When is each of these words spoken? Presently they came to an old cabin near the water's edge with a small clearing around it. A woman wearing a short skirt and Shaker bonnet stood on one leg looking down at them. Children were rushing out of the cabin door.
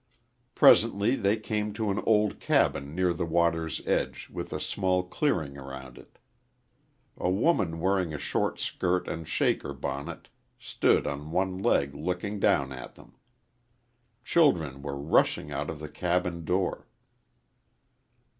Presently 0.55 1.15
they 1.15 1.37
came 1.37 1.73
to 1.73 1.91
an 1.91 1.99
old 2.07 2.39
cabin 2.39 2.95
near 2.95 3.13
the 3.13 3.23
water's 3.23 3.85
edge 3.85 4.29
with 4.31 4.51
a 4.51 4.59
small 4.59 5.03
clearing 5.03 5.59
around 5.59 5.99
it. 5.99 6.17
A 7.17 7.29
woman 7.29 7.79
wearing 7.79 8.11
a 8.11 8.17
short 8.17 8.59
skirt 8.59 9.07
and 9.07 9.27
Shaker 9.27 9.73
bonnet 9.75 10.27
stood 10.57 11.05
on 11.05 11.29
one 11.29 11.59
leg 11.59 11.93
looking 11.93 12.39
down 12.39 12.71
at 12.73 12.95
them. 12.95 13.13
Children 14.23 14.81
were 14.81 14.97
rushing 14.97 15.51
out 15.51 15.69
of 15.69 15.77
the 15.77 15.87
cabin 15.87 16.45
door. 16.45 16.87